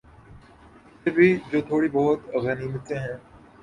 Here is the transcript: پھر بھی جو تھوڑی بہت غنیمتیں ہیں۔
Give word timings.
پھر 1.03 1.11
بھی 1.11 1.29
جو 1.51 1.61
تھوڑی 1.61 1.89
بہت 1.89 2.19
غنیمتیں 2.43 2.99
ہیں۔ 2.99 3.17